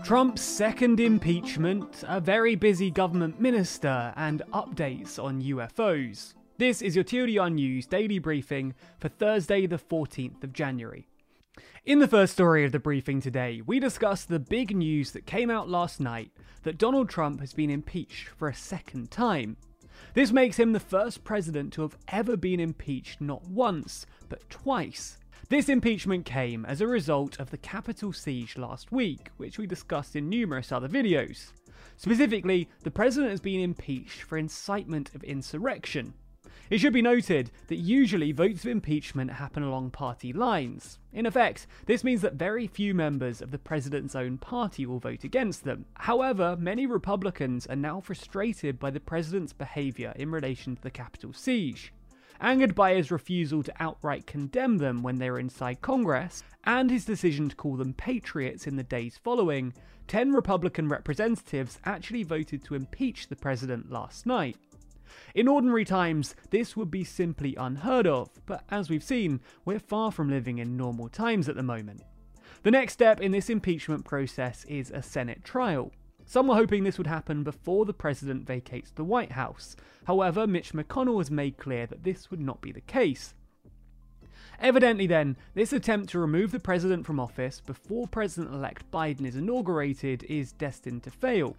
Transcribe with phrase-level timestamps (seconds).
[0.00, 6.34] Trump's second impeachment, a very busy government minister, and updates on UFOs.
[6.58, 11.06] This is your TLDR News daily briefing for Thursday, the 14th of January.
[11.84, 15.50] In the first story of the briefing today, we discuss the big news that came
[15.50, 16.30] out last night
[16.62, 19.56] that Donald Trump has been impeached for a second time.
[20.14, 25.18] This makes him the first president to have ever been impeached not once, but twice.
[25.52, 30.16] This impeachment came as a result of the Capitol siege last week, which we discussed
[30.16, 31.52] in numerous other videos.
[31.98, 36.14] Specifically, the president has been impeached for incitement of insurrection.
[36.70, 40.98] It should be noted that usually votes of impeachment happen along party lines.
[41.12, 45.22] In effect, this means that very few members of the president's own party will vote
[45.22, 45.84] against them.
[45.92, 51.34] However, many Republicans are now frustrated by the president's behaviour in relation to the Capitol
[51.34, 51.92] siege
[52.40, 57.04] angered by his refusal to outright condemn them when they were inside Congress, and his
[57.04, 59.74] decision to call them patriots in the days following,
[60.08, 64.56] 10 Republican representatives actually voted to impeach the president last night.
[65.34, 70.10] In ordinary times, this would be simply unheard of, but as we've seen, we're far
[70.10, 72.02] from living in normal times at the moment.
[72.62, 75.92] The next step in this impeachment process is a Senate trial.
[76.24, 79.76] Some were hoping this would happen before the president vacates the White House.
[80.06, 83.34] However, Mitch McConnell has made clear that this would not be the case.
[84.58, 89.36] Evidently, then, this attempt to remove the president from office before President elect Biden is
[89.36, 91.56] inaugurated is destined to fail.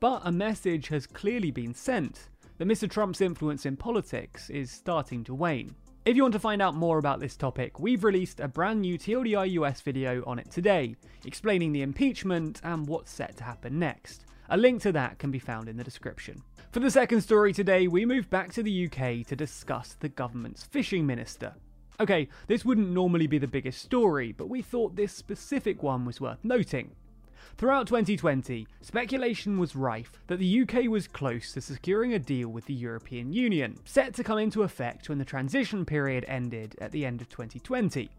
[0.00, 2.90] But a message has clearly been sent that Mr.
[2.90, 5.74] Trump's influence in politics is starting to wane.
[6.04, 8.98] If you want to find out more about this topic, we've released a brand new
[8.98, 14.24] TLDR US video on it today, explaining the impeachment and what's set to happen next.
[14.50, 16.42] A link to that can be found in the description.
[16.72, 20.64] For the second story today, we move back to the UK to discuss the government's
[20.64, 21.54] fishing minister.
[22.00, 26.20] Okay, this wouldn't normally be the biggest story, but we thought this specific one was
[26.20, 26.96] worth noting.
[27.56, 32.66] Throughout 2020, speculation was rife that the UK was close to securing a deal with
[32.66, 37.06] the European Union, set to come into effect when the transition period ended at the
[37.06, 38.10] end of 2020.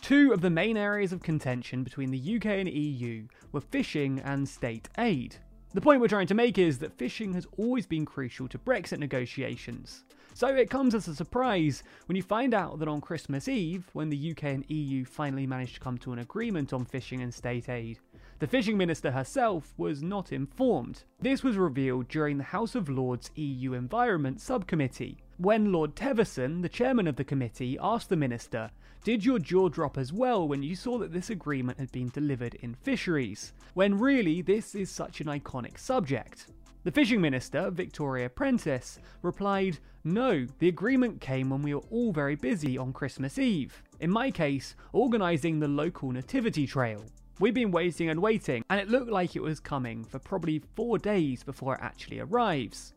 [0.00, 4.48] Two of the main areas of contention between the UK and EU were fishing and
[4.48, 5.36] state aid.
[5.74, 8.98] The point we're trying to make is that fishing has always been crucial to Brexit
[8.98, 10.04] negotiations.
[10.32, 14.10] So it comes as a surprise when you find out that on Christmas Eve, when
[14.10, 17.68] the UK and EU finally managed to come to an agreement on fishing and state
[17.68, 17.98] aid,
[18.38, 21.04] the fishing minister herself was not informed.
[21.20, 26.68] This was revealed during the House of Lords EU Environment Subcommittee, when Lord Teverson, the
[26.68, 28.70] chairman of the committee, asked the minister,
[29.04, 32.56] Did your jaw drop as well when you saw that this agreement had been delivered
[32.56, 33.54] in fisheries?
[33.72, 36.48] When really, this is such an iconic subject.
[36.84, 42.36] The fishing minister, Victoria Prentis, replied, No, the agreement came when we were all very
[42.36, 43.82] busy on Christmas Eve.
[44.00, 47.02] In my case, organising the local nativity trail.
[47.38, 50.96] We've been waiting and waiting, and it looked like it was coming for probably four
[50.96, 52.94] days before it actually arrives.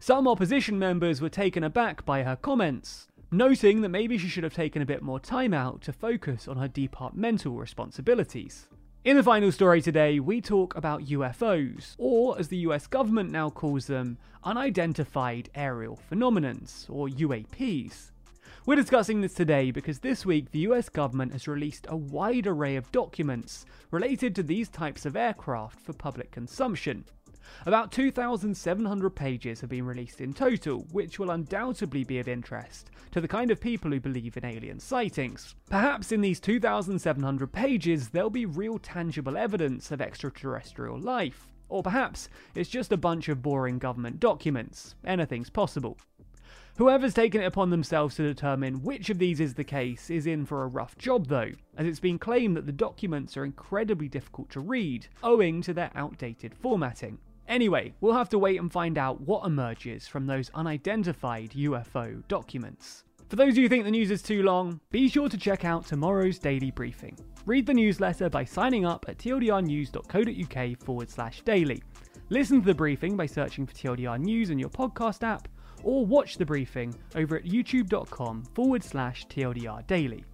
[0.00, 4.52] Some opposition members were taken aback by her comments, noting that maybe she should have
[4.52, 8.68] taken a bit more time out to focus on her departmental responsibilities.
[9.02, 13.48] In the final story today, we talk about UFOs, or as the US government now
[13.48, 18.10] calls them, unidentified aerial phenomenons, or UAPs.
[18.66, 22.76] We're discussing this today because this week the US government has released a wide array
[22.76, 27.06] of documents related to these types of aircraft for public consumption.
[27.64, 33.22] About 2,700 pages have been released in total, which will undoubtedly be of interest to
[33.22, 35.54] the kind of people who believe in alien sightings.
[35.70, 41.48] Perhaps in these 2,700 pages there'll be real tangible evidence of extraterrestrial life.
[41.70, 44.96] Or perhaps it's just a bunch of boring government documents.
[45.02, 45.96] Anything's possible.
[46.80, 50.46] Whoever's taken it upon themselves to determine which of these is the case is in
[50.46, 54.48] for a rough job though, as it's been claimed that the documents are incredibly difficult
[54.48, 57.18] to read, owing to their outdated formatting.
[57.46, 63.04] Anyway, we'll have to wait and find out what emerges from those unidentified UFO documents.
[63.28, 65.66] For those of you who think the news is too long, be sure to check
[65.66, 67.14] out tomorrow's daily briefing.
[67.44, 71.82] Read the newsletter by signing up at tldrnews.co.uk forward slash daily.
[72.30, 75.46] Listen to the briefing by searching for TLDR News in your podcast app,
[75.84, 80.24] or watch the briefing over at youtube.com forward slash TLDR daily.